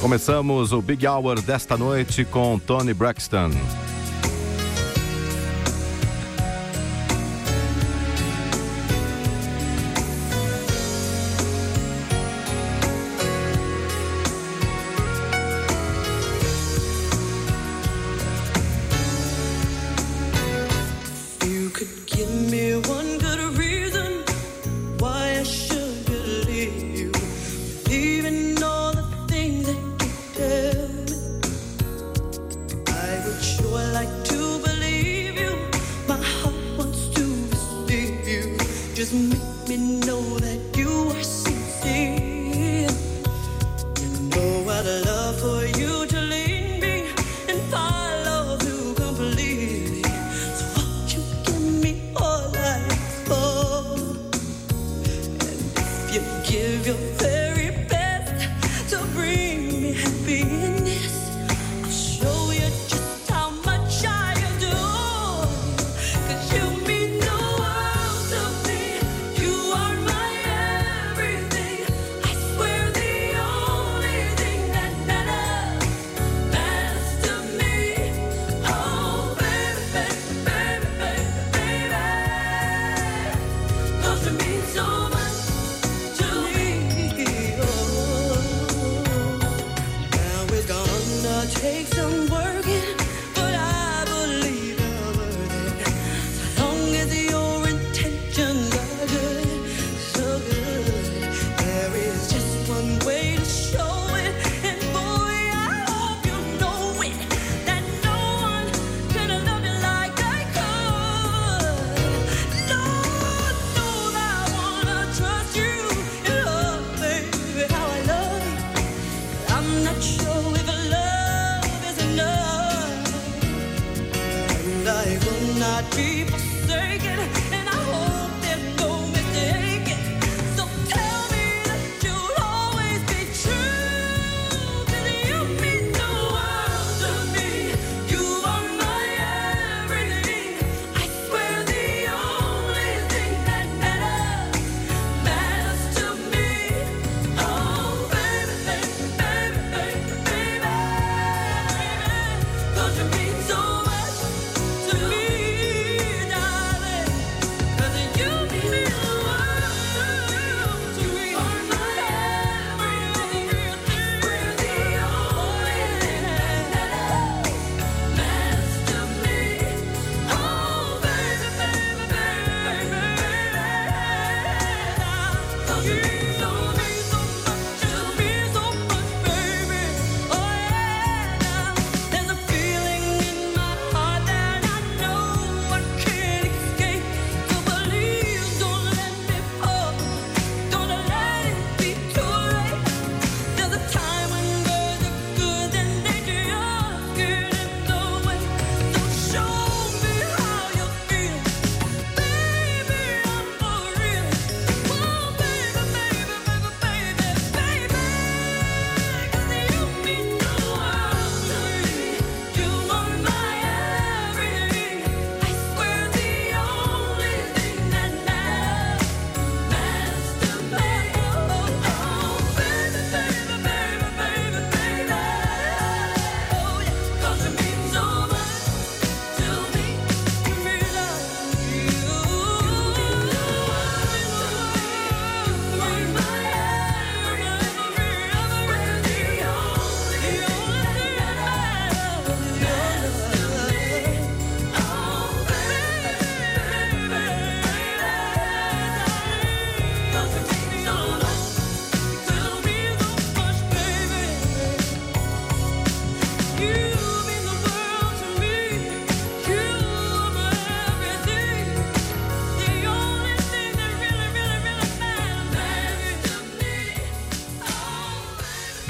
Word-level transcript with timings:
Começamos 0.00 0.72
o 0.72 0.82
Big 0.82 1.06
Hour 1.06 1.40
desta 1.40 1.76
noite 1.76 2.24
com 2.24 2.58
Tony 2.58 2.92
Braxton. 2.94 3.50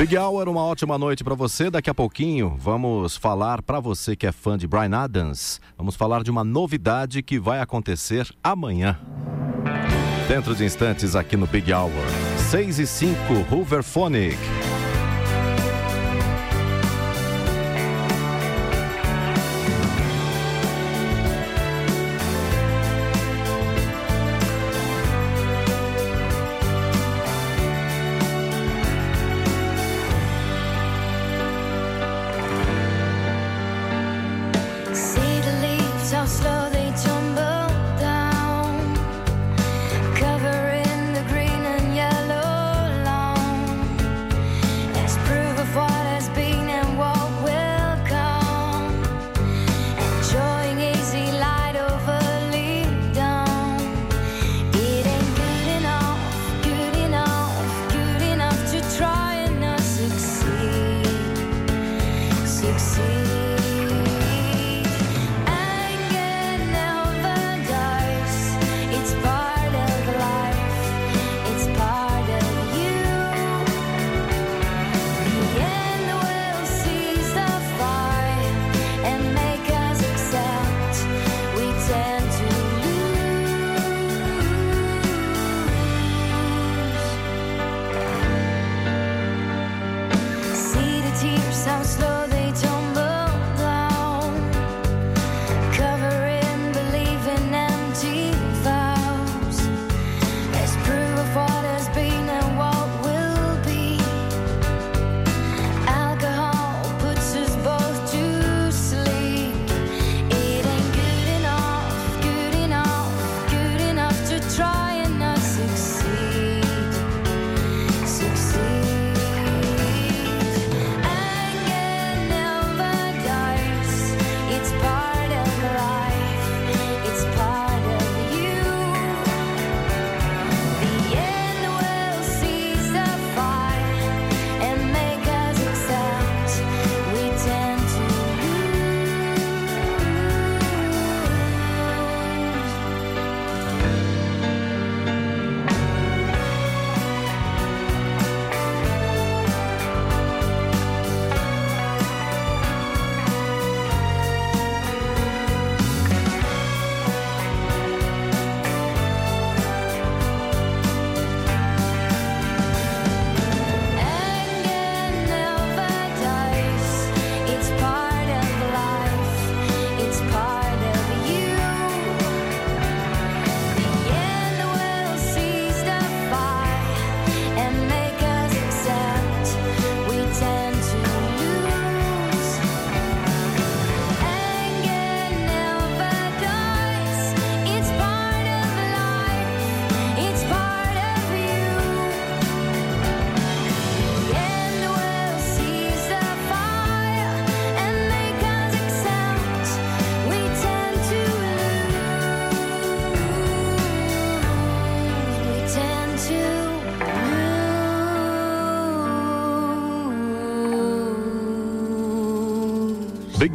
Big 0.06 0.16
Hour, 0.16 0.48
uma 0.48 0.62
ótima 0.62 0.96
noite 0.96 1.24
para 1.24 1.34
você. 1.34 1.68
Daqui 1.68 1.90
a 1.90 1.94
pouquinho 1.94 2.54
vamos 2.56 3.16
falar 3.16 3.60
para 3.60 3.80
você 3.80 4.14
que 4.14 4.24
é 4.24 4.30
fã 4.30 4.56
de 4.56 4.64
Brian 4.64 4.96
Adams. 4.96 5.60
Vamos 5.76 5.96
falar 5.96 6.22
de 6.22 6.30
uma 6.30 6.44
novidade 6.44 7.24
que 7.24 7.40
vai 7.40 7.58
acontecer 7.58 8.32
amanhã. 8.40 9.00
Dentro 10.28 10.54
de 10.54 10.64
instantes 10.64 11.16
aqui 11.16 11.36
no 11.36 11.48
Big 11.48 11.72
Hour. 11.72 11.90
6 12.50 12.78
e 12.78 12.86
5, 12.86 13.16
Hooverphonic. 13.50 14.38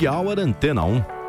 Big 0.01 0.09
Hour 0.09 0.39
Antena 0.39 0.83
1. 0.83 1.20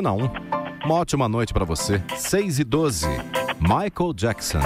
Antena 0.00 0.12
1. 0.14 0.30
Uma 0.86 0.94
ótima 0.94 1.28
noite 1.28 1.52
para 1.52 1.64
você. 1.66 2.02
6 2.16 2.60
e 2.60 2.64
12. 2.64 3.06
Michael 3.60 4.14
Jackson. 4.14 4.60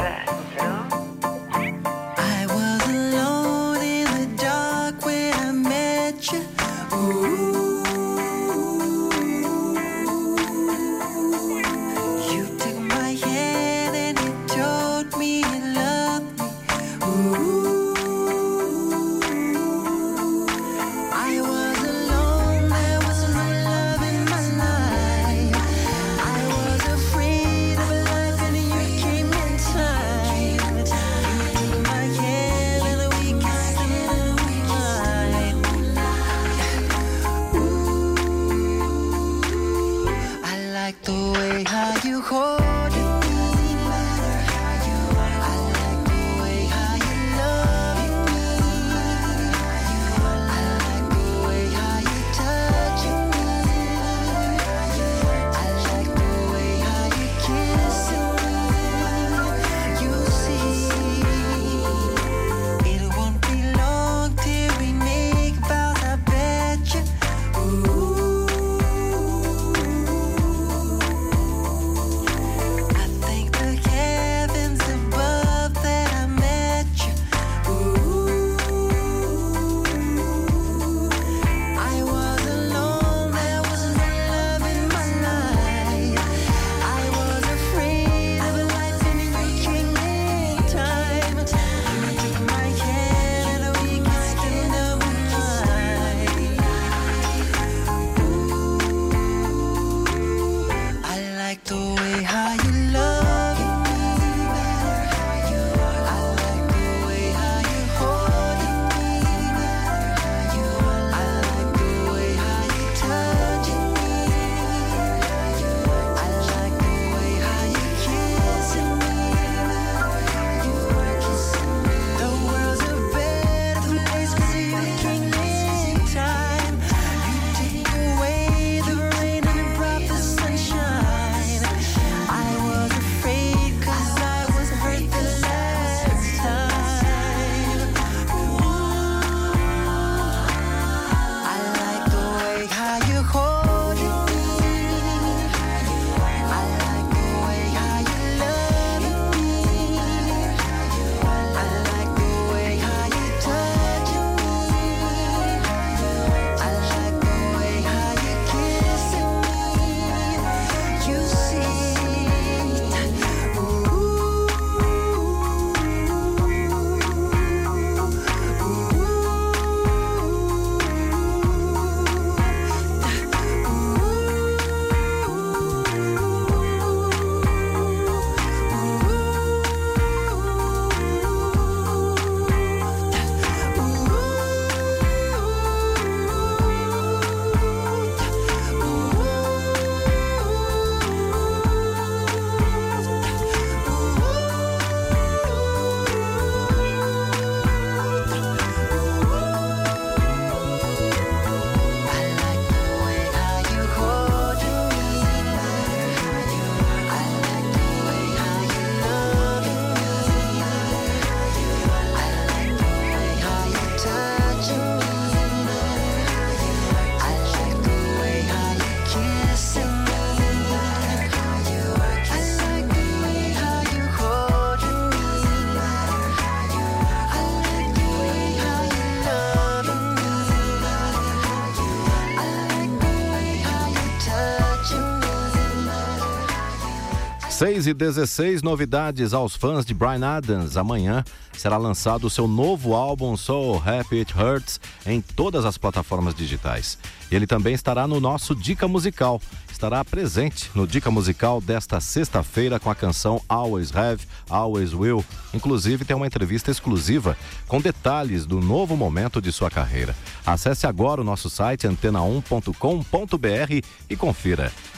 6 237.65 237.87
e 237.87 237.95
16 237.95 238.61
novidades 238.63 239.33
aos 239.33 239.57
fãs 239.57 239.87
de 239.87 239.95
Brian 239.95 240.23
Adams. 240.23 240.77
Amanhã 240.77 241.25
será 241.55 241.79
lançado 241.79 242.27
o 242.27 242.31
seu 242.31 242.47
novo 242.47 242.93
álbum 242.93 243.35
Soul 243.39 243.79
Happy 243.79 244.19
It 244.19 244.39
Hurts 244.39 244.79
em 245.07 245.23
todas 245.23 245.65
as 245.65 245.79
plataformas 245.79 246.35
digitais. 246.35 246.99
Ele 247.33 247.47
também 247.47 247.73
estará 247.73 248.07
no 248.07 248.21
nosso 248.21 248.55
Dica 248.55 248.87
Musical. 248.87 249.41
Estará 249.73 250.05
presente 250.05 250.71
no 250.75 250.87
Dica 250.87 251.11
Musical 251.11 251.59
desta 251.59 252.01
sexta-feira 252.01 252.79
com 252.79 252.91
a 252.91 252.95
canção 252.95 253.41
Always 253.49 253.97
Have, 253.97 254.21
Always 254.51 254.93
Will. 254.93 255.25
Inclusive 255.55 256.05
tem 256.05 256.15
uma 256.15 256.27
entrevista 256.27 256.71
exclusiva 256.71 257.35
com 257.67 257.81
detalhes 257.81 258.45
do 258.45 258.61
novo 258.61 258.95
momento 258.95 259.41
de 259.41 259.51
sua 259.51 259.71
carreira. 259.71 260.15
Acesse 260.45 260.87
agora 260.87 261.23
o 261.23 261.25
nosso 261.25 261.49
site 261.49 261.89
antena1.com.br 261.89 263.87
e 264.11 264.17
confira. 264.17 264.71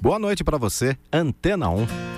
Boa 0.00 0.18
noite 0.18 0.42
para 0.42 0.58
você, 0.58 0.96
Antena 1.12 1.68
1. 1.70 2.11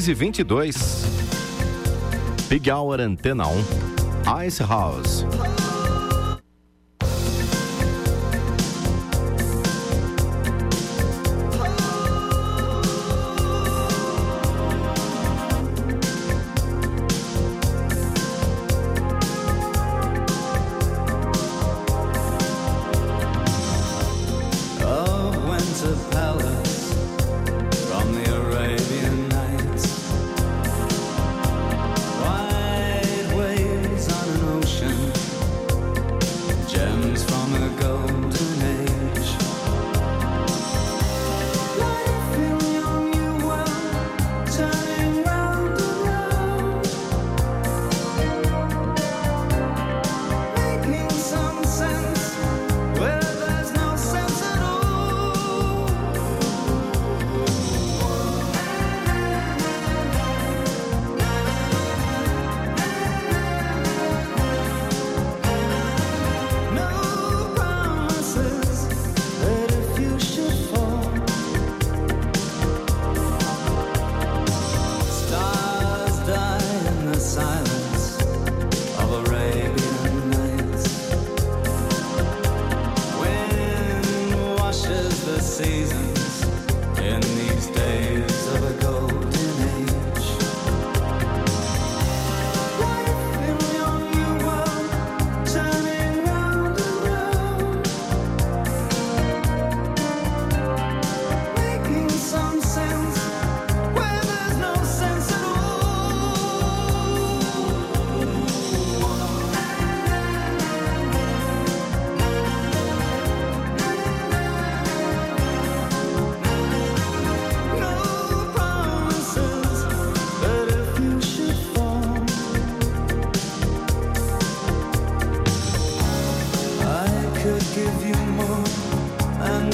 6 0.00 0.08
e 0.08 0.14
22 0.14 0.74
Big 2.48 2.70
Hour 2.70 3.00
Antena 3.00 3.46
1 3.46 4.46
Ice 4.46 4.64
House. 4.64 5.26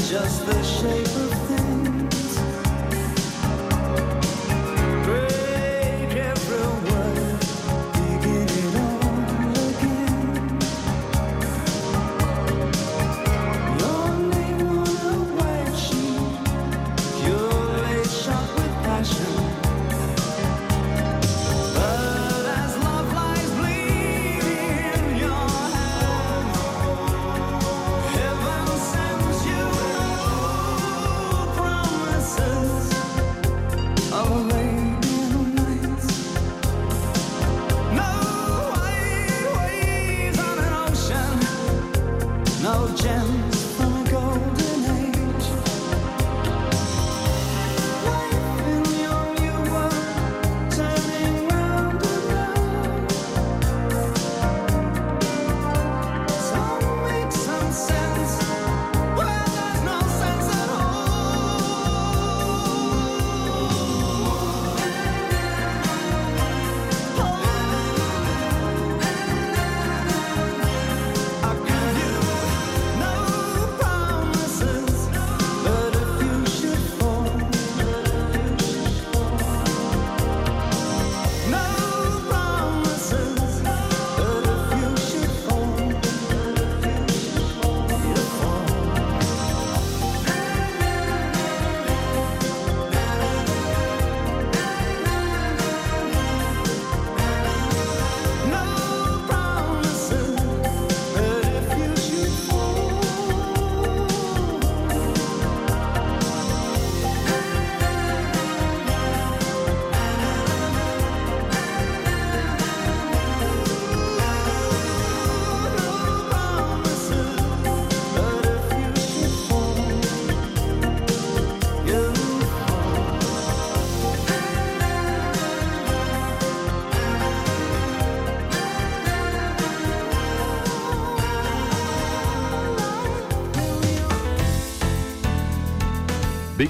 just 0.09 0.47
the 0.47 0.63
shape 0.63 1.05
of 1.05 1.49
things. 1.49 1.56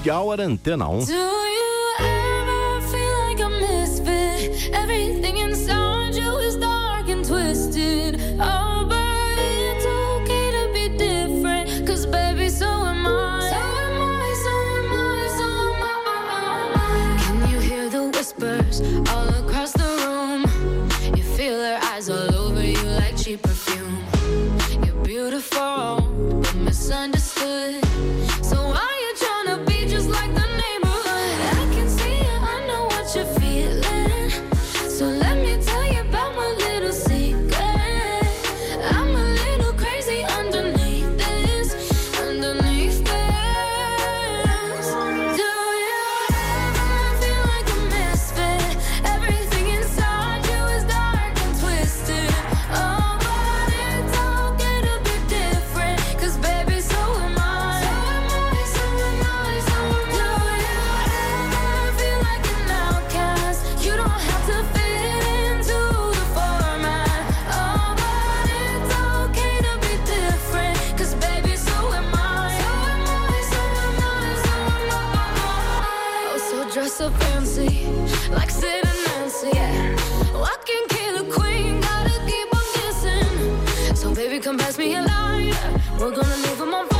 Happy 0.07 0.11
Hour 0.11 0.39
Antena 0.39 0.87
1. 0.87 1.46
fancy, 77.11 77.85
like 78.31 78.49
Sid 78.49 78.85
and 78.85 78.99
Nancy. 79.07 79.49
Yeah. 79.53 79.95
Walking 80.33 80.85
queen, 81.29 81.81
gotta 81.81 82.11
keep 82.25 82.55
on. 82.55 83.95
So 83.95 84.13
baby, 84.13 84.39
come 84.39 84.57
pass 84.57 84.77
me 84.77 84.95
a 84.95 85.01
lighter. 85.01 85.81
We're 85.99 86.11
gonna 86.11 86.37
leave 86.37 86.57
them 86.57 86.73
on. 86.73 86.96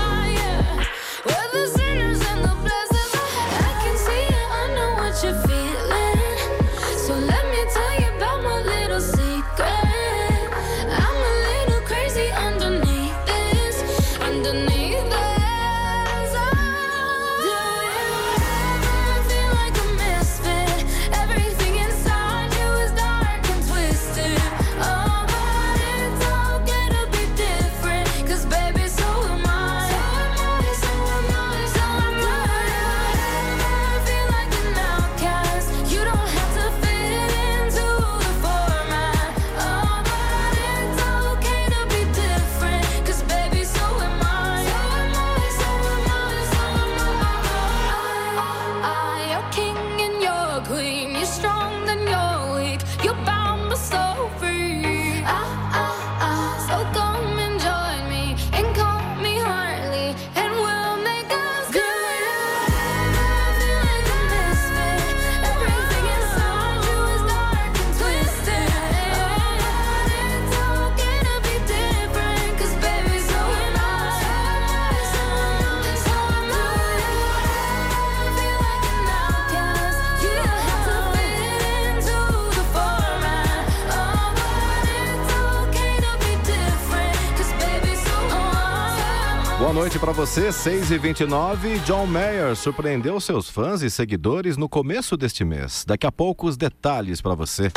noite 89.88 90.00
para 90.00 90.12
você, 90.12 90.50
6h29. 90.50 91.80
John 91.86 92.06
Mayer 92.06 92.58
surpreendeu 92.58 93.22
seus 93.22 93.50
fãs 93.50 93.82
e 93.82 93.90
seguidores 93.90 94.58
no 94.58 94.68
começo 94.68 95.16
deste 95.16 95.46
mês. 95.46 95.86
Daqui 95.88 96.06
a 96.06 96.12
pouco 96.12 96.46
os 96.46 96.58
detalhes 96.58 97.22
para 97.22 97.36
você. 97.36 97.72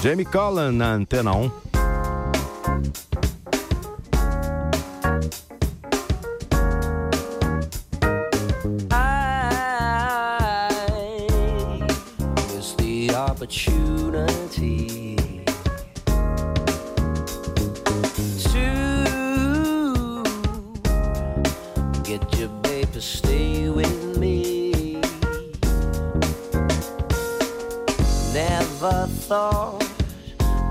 Jamie 0.00 0.24
Cullen 0.24 0.70
na 0.70 0.92
Antena 0.92 1.32
1. 1.32 1.50
I, 8.92 9.46
thought 29.36 29.84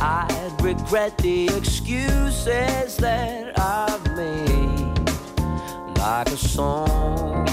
I'd 0.02 0.56
regret 0.60 1.16
the 1.20 1.46
excuses 1.56 2.98
that 2.98 3.54
I've 3.60 4.04
made. 4.18 5.10
Like 6.00 6.30
a 6.30 6.38
song, 6.38 7.48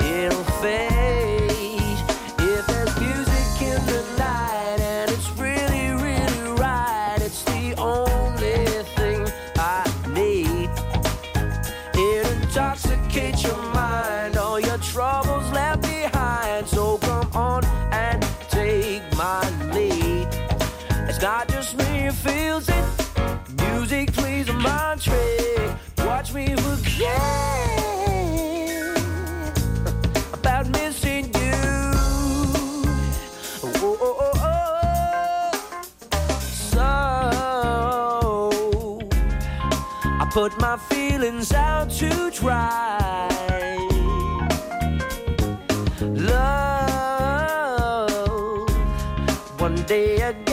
it'll 0.00 0.44
fade. 0.62 0.89
put 40.40 40.58
my 40.58 40.76
feelings 40.78 41.52
out 41.52 41.90
to 41.90 42.30
dry. 42.30 43.28
Love, 46.00 47.60
one 49.60 49.74
day 49.82 50.14
again. 50.22 50.49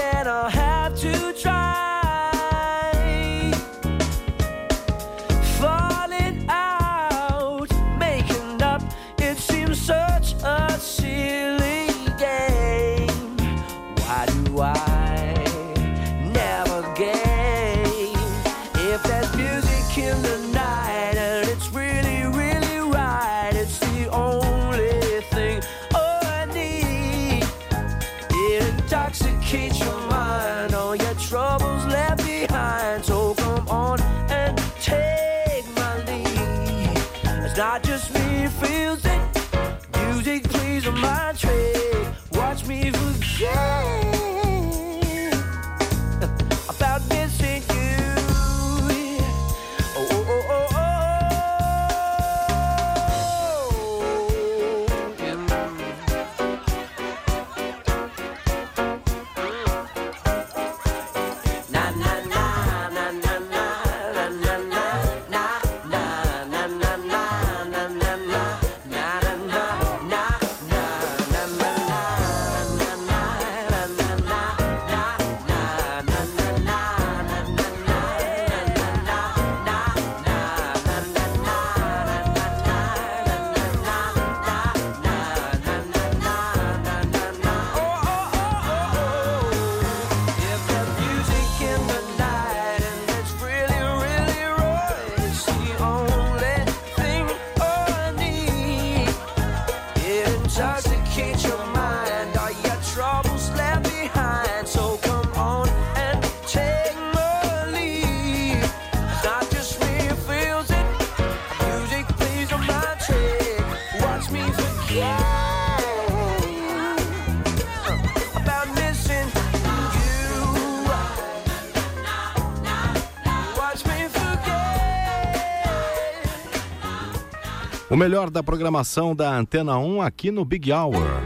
O 127.98 128.00
melhor 128.00 128.30
da 128.30 128.44
programação 128.44 129.16
da 129.16 129.36
Antena 129.36 129.80
1 129.80 130.04
aqui 130.04 130.30
no 130.30 130.46
Big 130.46 130.72
Hour. 130.72 131.20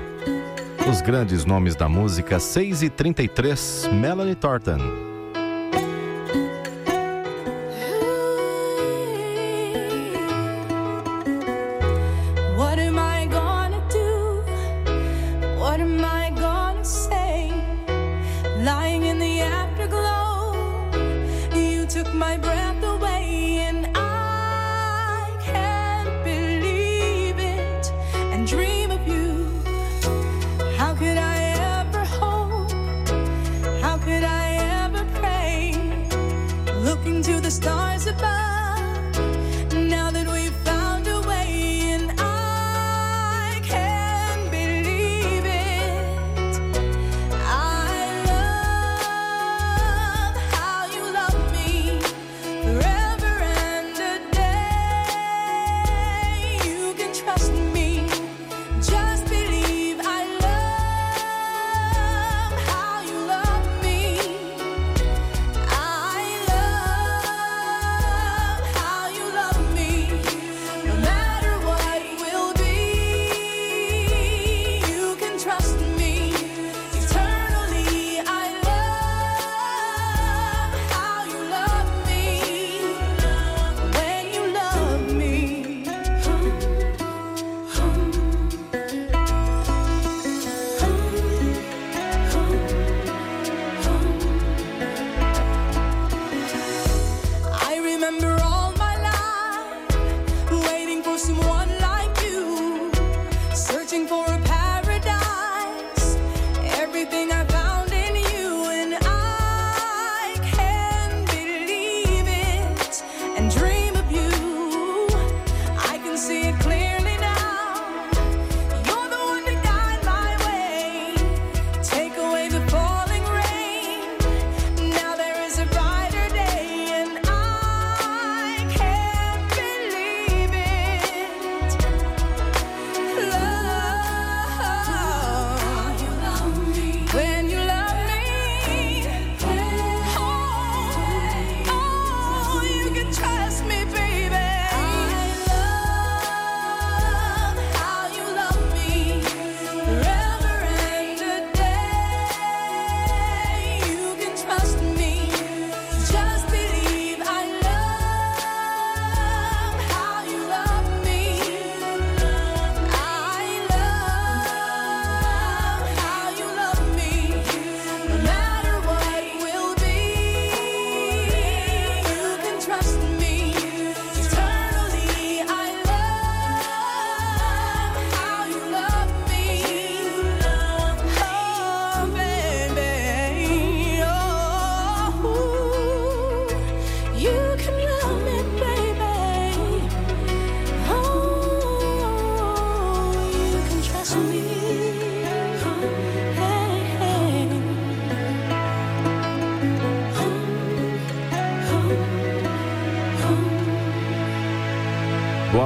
Os 0.90 1.02
grandes 1.02 1.44
nomes 1.44 1.76
da 1.76 1.90
música 1.90 2.40
6 2.40 2.84
e 2.84 2.90
33, 2.90 3.90
Melanie 3.92 4.36
Thornton. 4.36 5.01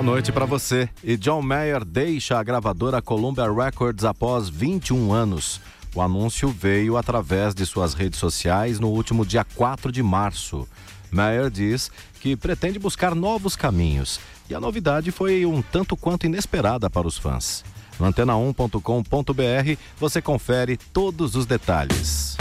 noite 0.06 0.32
para 0.32 0.46
você. 0.46 0.88
E 1.04 1.18
John 1.18 1.42
Mayer 1.42 1.84
deixa 1.84 2.38
a 2.38 2.44
gravadora 2.44 3.02
Columbia 3.02 3.52
Records 3.52 4.06
após 4.06 4.48
21 4.48 5.12
anos. 5.12 5.60
O 5.96 6.02
anúncio 6.02 6.48
veio 6.48 6.96
através 6.96 7.56
de 7.56 7.66
suas 7.66 7.96
redes 7.96 8.20
sociais 8.20 8.80
no 8.80 8.90
último 8.90 9.26
dia 9.26 9.44
4 9.56 9.92
de 9.92 10.04
março. 10.04 10.68
Mayer 11.10 11.50
diz 11.50 11.90
que 12.22 12.36
pretende 12.36 12.78
buscar 12.78 13.16
novos 13.16 13.56
caminhos 13.56 14.20
e 14.48 14.54
a 14.54 14.60
novidade 14.60 15.10
foi 15.12 15.44
um 15.44 15.62
tanto 15.62 15.98
quanto 15.98 16.28
inesperada 16.28 16.88
para 16.88 17.08
os 17.08 17.18
fãs. 17.18 17.66
No 18.00 18.06
antena1.com.br 18.06 19.80
você 19.98 20.22
confere 20.22 20.78
todos 20.78 21.36
os 21.36 21.48
detalhes. 21.48 22.38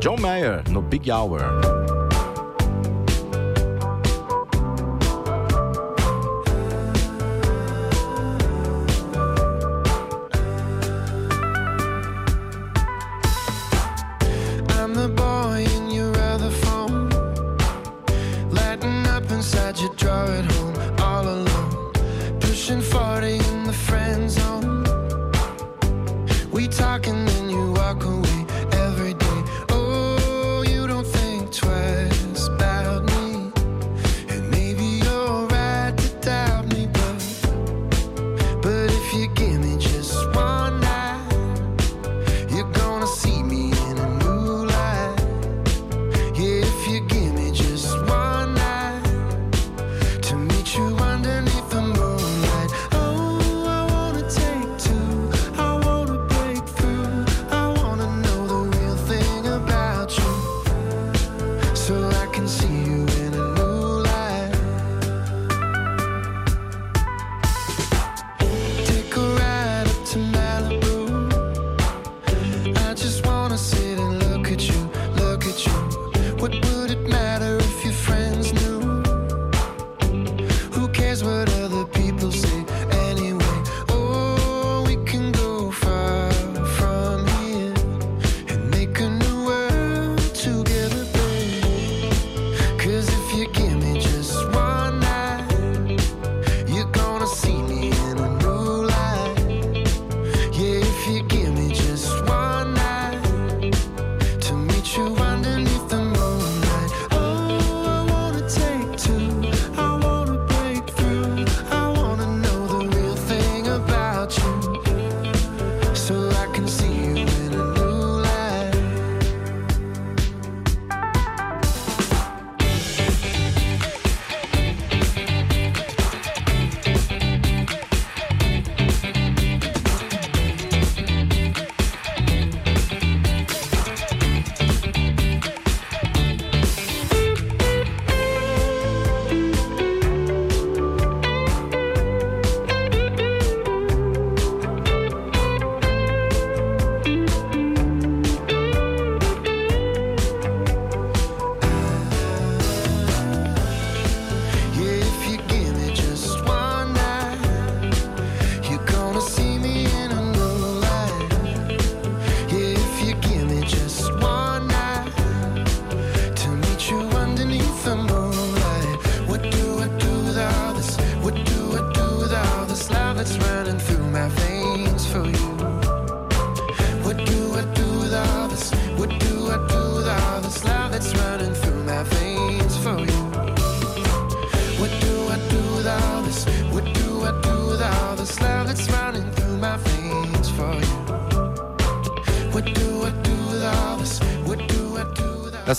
John 0.00 0.18
Mayer 0.18 0.62
no 0.70 0.82
Big 0.82 1.10
Hour. 1.10 1.77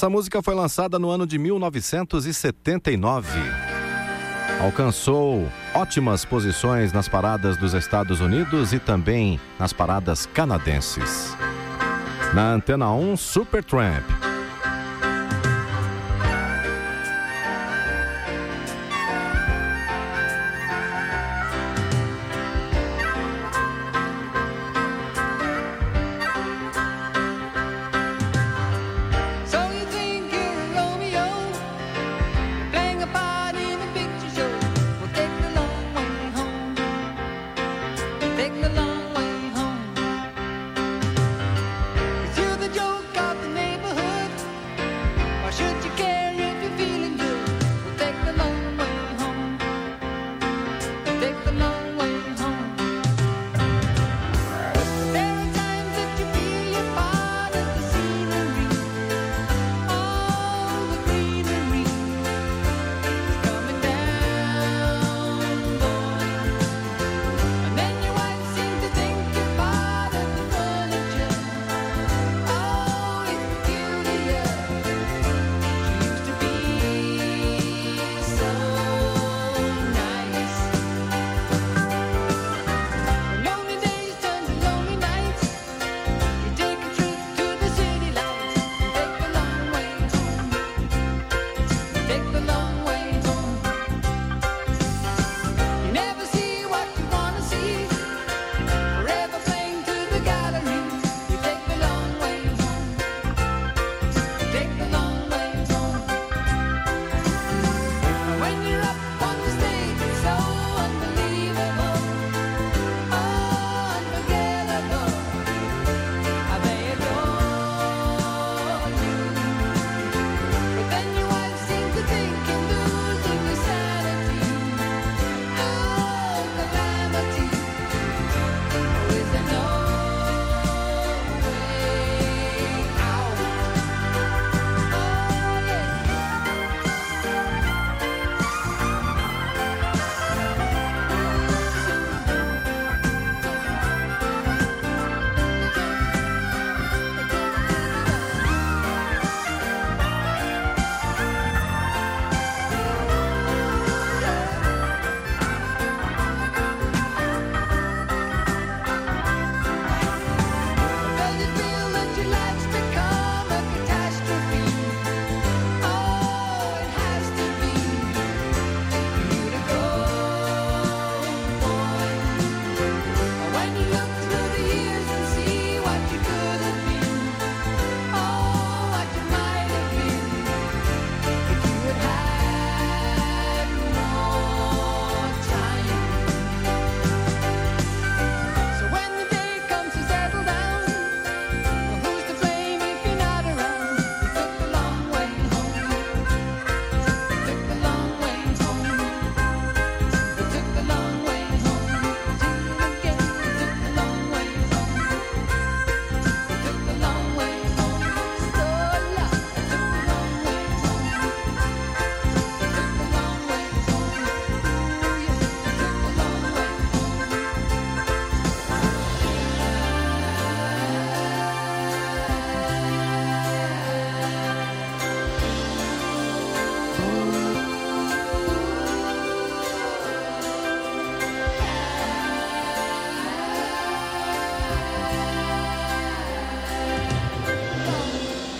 A 0.10 0.12
música 0.12 0.42
foi 0.42 0.56
lançada 0.56 0.98
no 0.98 1.12
ano 1.12 1.28
de 1.28 1.38
1979. 1.38 3.40
Alcançou 4.60 5.48
ótimas 5.72 6.26
posições 6.26 6.92
nas 6.92 7.08
paradas 7.08 7.58
dos 7.58 7.76
Estados 7.76 8.20
Unidos 8.20 8.74
e 8.74 8.80
também 8.80 9.40
nas 9.60 9.72
paradas 9.72 10.26
canadenses. 10.26 11.38
Na 12.34 12.54
Antena 12.54 12.92
1, 12.92 13.18
Supertramp. 13.18 14.19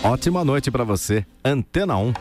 Ótima 0.10 0.44
noite 0.44 0.72
para 0.72 0.84
você, 0.84 1.24
Antena 1.46 1.96
1. 1.96 2.14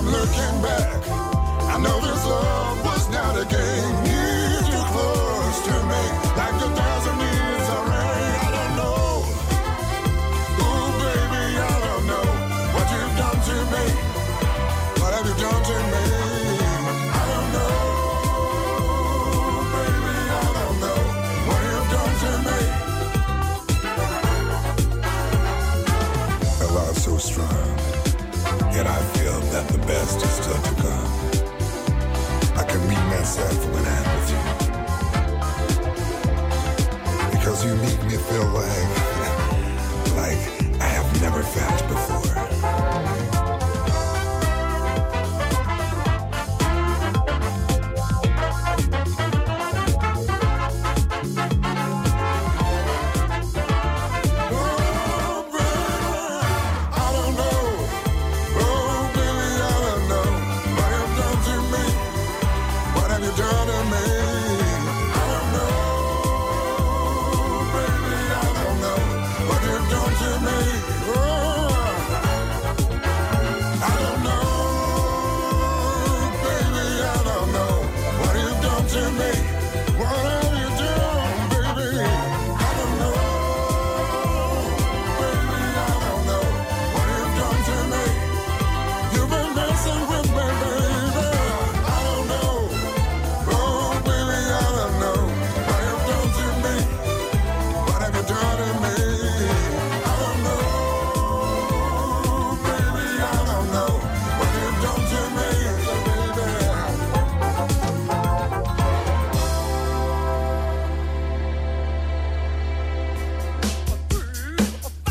I'm 0.00 0.06
looking 0.06 0.62
back. 0.62 1.08
I 1.68 1.78
know 1.78 2.00
this 2.00 2.24
love 2.24 2.84
was 2.86 3.10
not 3.10 3.36
a 3.36 3.44
game. 3.44 4.02
Need 4.02 4.72
you 4.72 4.82
close 4.88 5.60
to 5.66 5.74
me. 5.90 6.29
when 33.72 33.84
I'm 33.86 34.04
with 34.14 34.30
you. 34.30 34.42
Because 37.30 37.64
you 37.64 37.74
make 37.76 38.02
me 38.04 38.16
feel 38.16 38.46
like 38.48 38.99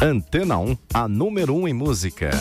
Antena 0.02 0.58
1, 0.58 0.78
a 0.94 1.10
número 1.10 1.54
1 1.54 1.68
em 1.68 1.74
música. 1.74 2.32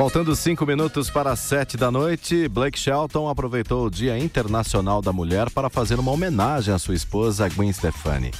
Faltando 0.00 0.34
cinco 0.34 0.64
minutos 0.64 1.10
para 1.10 1.30
as 1.30 1.40
sete 1.40 1.76
da 1.76 1.90
noite, 1.90 2.48
Blake 2.48 2.78
Shelton 2.78 3.28
aproveitou 3.28 3.84
o 3.84 3.90
Dia 3.90 4.18
Internacional 4.18 5.02
da 5.02 5.12
Mulher 5.12 5.50
para 5.50 5.68
fazer 5.68 5.98
uma 5.98 6.10
homenagem 6.10 6.72
à 6.72 6.78
sua 6.78 6.94
esposa 6.94 7.50
Gwen 7.50 7.70
Stefani. 7.70 8.30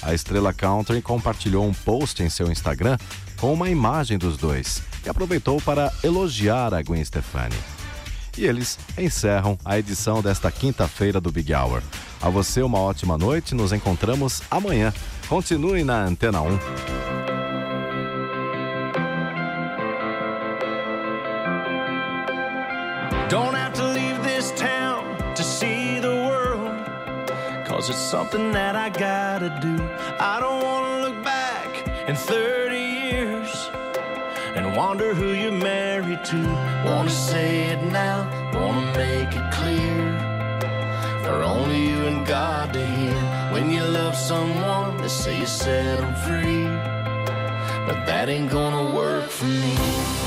A 0.00 0.14
estrela 0.14 0.54
country 0.54 1.02
compartilhou 1.02 1.66
um 1.66 1.74
post 1.74 2.22
em 2.22 2.30
seu 2.30 2.50
Instagram 2.50 2.96
com 3.38 3.52
uma 3.52 3.68
imagem 3.68 4.16
dos 4.16 4.38
dois 4.38 4.82
e 5.04 5.10
aproveitou 5.10 5.60
para 5.60 5.92
elogiar 6.02 6.72
a 6.72 6.82
Gwen 6.82 7.04
Stefani. 7.04 7.56
E 8.38 8.46
eles 8.46 8.78
encerram 8.96 9.58
a 9.62 9.78
edição 9.78 10.22
desta 10.22 10.50
quinta-feira 10.50 11.20
do 11.20 11.30
Big 11.30 11.52
Hour. 11.52 11.82
A 12.22 12.30
você 12.30 12.62
uma 12.62 12.78
ótima 12.78 13.18
noite, 13.18 13.54
nos 13.54 13.74
encontramos 13.74 14.40
amanhã. 14.50 14.90
Continue 15.28 15.84
na 15.84 16.02
Antena 16.02 16.40
1. 16.40 17.19
Don't 23.30 23.54
have 23.54 23.72
to 23.74 23.86
leave 23.86 24.24
this 24.24 24.50
town 24.56 25.04
to 25.36 25.44
see 25.44 26.00
the 26.00 26.26
world. 26.28 26.84
Cause 27.64 27.88
it's 27.88 27.96
something 27.96 28.50
that 28.50 28.74
I 28.74 28.88
gotta 28.88 29.56
do. 29.62 29.76
I 30.18 30.40
don't 30.40 30.60
wanna 30.64 31.06
look 31.06 31.22
back 31.22 31.86
in 32.08 32.16
30 32.16 32.76
years 32.76 33.70
and 34.56 34.76
wonder 34.76 35.14
who 35.14 35.28
you're 35.28 35.52
married 35.52 36.24
to. 36.24 36.42
Wanna 36.84 37.10
say 37.10 37.68
it 37.68 37.80
now, 37.84 38.18
wanna 38.52 38.98
make 38.98 39.32
it 39.40 39.48
clear. 39.52 40.02
For 41.22 41.40
only 41.44 41.80
you 41.88 42.06
and 42.08 42.26
God 42.26 42.72
to 42.72 42.84
hear. 42.84 43.20
When 43.52 43.70
you 43.70 43.84
love 43.84 44.16
someone, 44.16 44.96
they 44.96 45.06
say 45.06 45.38
you 45.38 45.46
set 45.46 46.00
them 46.00 46.14
free. 46.26 46.64
But 47.86 48.06
that 48.06 48.28
ain't 48.28 48.50
gonna 48.50 48.92
work 48.92 49.30
for 49.30 49.44
me. 49.44 50.19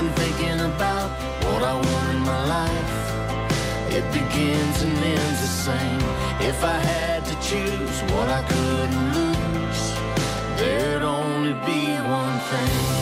Been 0.00 0.12
thinking 0.12 0.60
about 0.60 1.10
what 1.44 1.62
I 1.62 1.74
want 1.74 2.10
in 2.14 2.20
my 2.20 2.42
life. 2.56 3.00
It 3.96 4.04
begins 4.12 4.82
and 4.82 4.96
ends 4.96 5.40
the 5.40 5.52
same. 5.68 6.00
If 6.40 6.64
I 6.64 6.78
had 6.92 7.24
to 7.26 7.34
choose 7.48 7.96
what 8.12 8.28
I 8.30 8.42
couldn't 8.52 9.08
lose, 9.18 9.82
there'd 10.58 11.02
only 11.02 11.52
be 11.66 11.82
one 12.20 12.38
thing. 12.50 12.99